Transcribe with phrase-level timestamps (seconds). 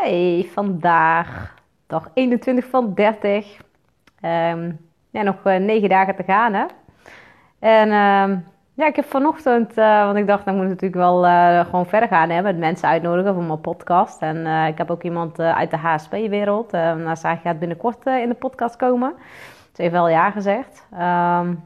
[0.00, 1.54] Hey, vandaag
[1.86, 3.56] dag 21 van 30.
[4.24, 4.78] Um,
[5.10, 6.64] ja, nog uh, negen dagen te gaan hè.
[7.58, 8.38] En uh,
[8.74, 11.86] ja, ik heb vanochtend, uh, want ik dacht, dan moet ik natuurlijk wel uh, gewoon
[11.86, 14.22] verder gaan hè, met mensen uitnodigen voor mijn podcast.
[14.22, 16.72] En ik heb ook iemand uit de HSP-wereld.
[16.72, 19.14] nou, zij gaat binnenkort in de podcast komen.
[19.72, 20.86] Ze heeft wel ja gezegd.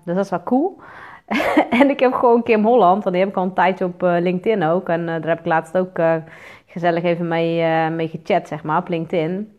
[0.05, 0.81] Dus dat is wel cool.
[1.81, 4.63] en ik heb gewoon Kim Holland, want die heb ik al een tijdje op LinkedIn
[4.65, 4.89] ook.
[4.89, 6.01] En daar heb ik laatst ook
[6.67, 9.59] gezellig even mee, mee gechat, zeg maar, op LinkedIn.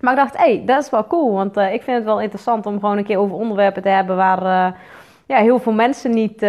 [0.00, 1.32] Maar ik dacht, hé, hey, dat is wel cool.
[1.32, 4.74] Want ik vind het wel interessant om gewoon een keer over onderwerpen te hebben waar
[5.26, 6.40] ja, heel veel mensen niet,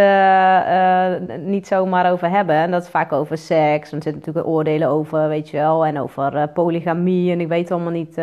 [1.45, 2.55] niet zomaar over hebben.
[2.55, 3.91] En dat is vaak over seks.
[3.91, 5.85] Er zitten natuurlijk oordelen over, weet je wel.
[5.85, 7.31] En over polygamie.
[7.31, 8.15] En ik weet allemaal niet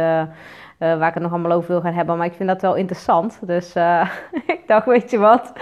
[0.79, 2.17] waar ik het nog allemaal over wil gaan hebben.
[2.17, 3.39] Maar ik vind dat wel interessant.
[3.47, 3.75] Dus
[4.47, 5.53] ik dacht, weet je wat?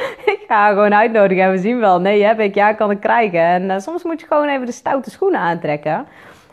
[0.48, 2.00] Ga gewoon uitnodigen en we zien wel.
[2.00, 2.54] Nee, heb ik.
[2.54, 3.40] Ja, kan ik krijgen.
[3.40, 5.92] En uh, soms moet je gewoon even de stoute schoenen aantrekken.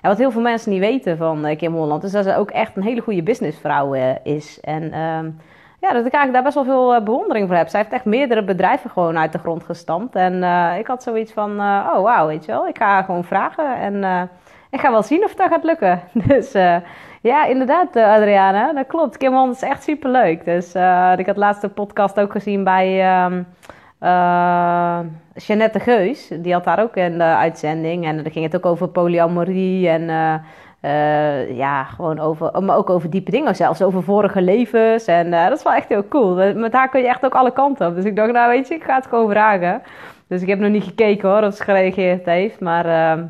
[0.01, 2.03] En wat heel veel mensen niet weten van Kim Holland...
[2.03, 4.59] is dat ze ook echt een hele goede businessvrouw is.
[4.59, 5.29] En ehm,
[5.79, 7.67] ja, dat ik eigenlijk daar best wel veel bewondering voor heb.
[7.67, 10.15] Zij heeft echt meerdere bedrijven gewoon uit de grond gestampt.
[10.15, 10.43] En
[10.79, 12.67] ik had zoiets van, oh wauw, weet je wel.
[12.67, 14.29] Ik ga gewoon vragen en...
[14.69, 16.01] ik ga wel zien of dat gaat lukken.
[16.27, 16.53] Dus
[17.25, 18.73] ja, inderdaad, uh, Adriana.
[18.73, 19.17] Dat klopt.
[19.17, 20.45] Kim is echt super leuk.
[20.45, 23.37] Dus uh, ik had laatst de podcast ook gezien bij uh,
[24.01, 24.99] uh,
[25.33, 26.31] Jeannette Geus.
[26.39, 28.05] Die had daar ook de uitzending.
[28.05, 30.05] En dan ging het ook over polyamorie en
[31.55, 33.55] ja, gewoon over, maar ook over diepe dingen.
[33.55, 35.05] Zelfs over vorige levens.
[35.05, 36.53] En dat is wel echt heel cool.
[36.53, 37.95] Met haar kun je echt ook alle kanten op.
[37.95, 39.81] Dus ik dacht, nou weet je, ik ga het gewoon vragen.
[40.27, 42.59] Dus ik heb nog niet gekeken hoor, of ze gereageerd heeft.
[42.59, 43.25] Maar ehm,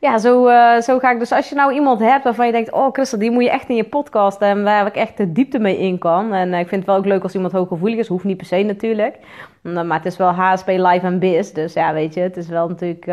[0.00, 1.32] ja, zo, uh, zo ga ik dus.
[1.32, 3.76] Als je nou iemand hebt waarvan je denkt: Oh, Christel, die moet je echt in
[3.76, 6.34] je podcast en waar ik echt de diepte mee in kan.
[6.34, 8.08] En uh, ik vind het wel ook leuk als iemand hooggevoelig is.
[8.08, 9.16] Hoeft niet per se natuurlijk.
[9.62, 11.50] Uh, maar het is wel HSP Live en Biz.
[11.50, 13.06] Dus ja, weet je, het is wel natuurlijk.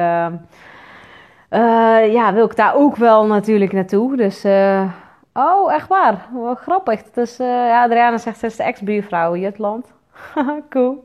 [2.11, 4.15] ja, wil ik daar ook wel natuurlijk naartoe.
[4.15, 4.45] Dus.
[5.33, 6.27] oh, echt waar?
[6.33, 7.03] Wat grappig.
[7.03, 9.93] Dus ja, Adriana zegt: Ze is de ex-buurvrouw Jutland.
[10.69, 11.03] cool.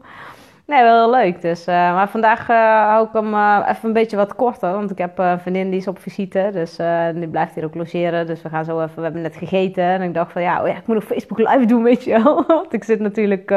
[0.73, 1.41] Nee, wel heel leuk.
[1.41, 2.57] Dus, uh, maar vandaag uh,
[2.89, 4.73] hou ik hem uh, even een beetje wat korter.
[4.73, 6.51] Want ik heb een vriendin die is op visite.
[6.53, 6.77] Dus
[7.15, 8.27] die blijft hier ook logeren.
[8.27, 8.97] Dus we gaan zo even...
[8.97, 9.85] We hebben net gegeten.
[9.85, 12.23] En ik dacht van ja, oh ja ik moet nog Facebook live doen, weet je
[12.23, 12.45] wel.
[12.47, 13.49] want ik zit natuurlijk...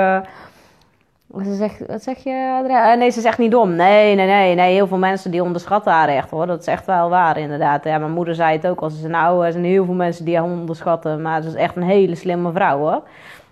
[1.43, 2.93] Ze zegt, wat zeg je, Adria?
[2.93, 3.75] nee, ze zegt niet dom.
[3.75, 4.73] Nee, nee, nee, nee.
[4.73, 6.47] Heel veel mensen die onderschatten haar echt hoor.
[6.47, 7.83] Dat is echt wel waar, inderdaad.
[7.83, 8.89] Ja, mijn moeder zei het ook al.
[8.89, 11.21] Ze nou, er zijn heel veel mensen die haar onderschatten.
[11.21, 13.03] Maar ze is echt een hele slimme vrouw hoor.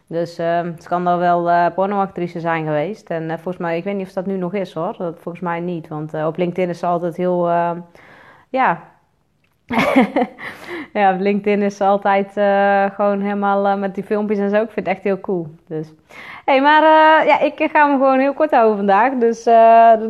[0.07, 3.09] Dus uh, het kan dan wel uh, pornoactrice zijn geweest.
[3.09, 4.95] En uh, volgens mij, ik weet niet of dat nu nog is hoor.
[4.97, 5.87] Dat, volgens mij niet.
[5.87, 7.49] Want uh, op LinkedIn is ze altijd heel,
[8.49, 8.81] ja.
[10.93, 12.31] ja, op LinkedIn is ze altijd
[12.93, 14.55] gewoon helemaal met die filmpjes en zo.
[14.55, 15.47] Ik vind het echt heel cool.
[15.67, 15.93] Dus,
[16.45, 16.81] hey, maar
[17.25, 19.13] ja, ik ga hem gewoon heel kort houden vandaag.
[19.13, 19.43] Dus,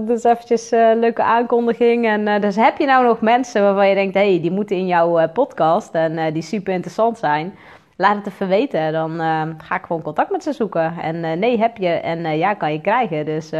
[0.05, 2.05] dus eventjes een leuke aankondiging.
[2.07, 4.87] En dus heb je nou nog mensen waarvan je denkt, hé, hey, die moeten in
[4.87, 7.53] jouw podcast en die super interessant zijn
[7.97, 8.91] laat het even weten.
[8.91, 10.93] Dan uh, ga ik gewoon contact met ze zoeken.
[11.01, 11.87] En uh, nee, heb je.
[11.89, 13.25] En uh, ja, kan je krijgen.
[13.25, 13.51] Dus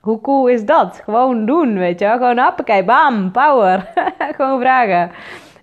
[0.00, 1.00] hoe cool is dat?
[1.04, 2.16] Gewoon doen, weet je wel.
[2.16, 3.88] Gewoon hoppakee, bam, power.
[4.36, 5.10] gewoon vragen.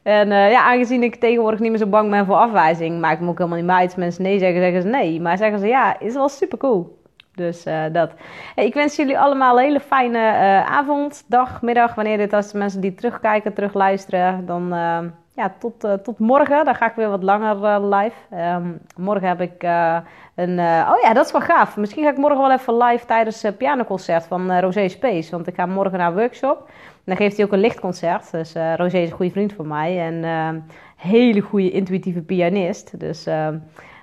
[0.04, 3.38] En ja, aangezien ik tegenwoordig niet meer zo bang ben voor afwijzing, maakt me ook
[3.38, 3.82] helemaal niet meer.
[3.82, 5.22] Als mensen nee zeggen, zeggen ze nee.
[5.22, 7.04] Maar zeggen ze ja, is wel super cool.
[7.36, 8.12] Dus dat.
[8.56, 11.96] Ik wens jullie allemaal een hele fijne uh, avond, dag, middag.
[11.96, 15.00] Wanneer dit als de mensen die terugkijken, terugluisteren, dan uh,
[15.36, 16.66] ja, tot, uh, tot morgen.
[16.66, 18.36] Dan ga ik weer wat langer uh, live.
[18.56, 19.98] Um, morgen heb ik uh,
[20.36, 20.60] een.
[20.60, 21.78] oh ja, dat is wel gaaf.
[21.78, 25.32] Misschien ga ik morgen wel even live tijdens het pianoconcert van Rosé Space.
[25.32, 26.70] Want ik ga morgen naar een workshop.
[27.04, 28.32] Dan geeft hij ook een lichtconcert.
[28.32, 30.00] Dus Rosé is een goede vriend van mij.
[30.00, 30.64] En een
[30.96, 33.00] hele goede intuïtieve pianist.
[33.00, 33.26] Dus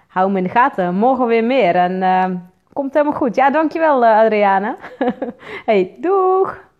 [0.06, 0.94] hou hem in de gaten.
[0.94, 1.76] Morgen weer meer.
[1.76, 3.34] En komt helemaal goed.
[3.34, 4.76] Ja, dankjewel Adriane.
[5.66, 6.71] hey, doeg!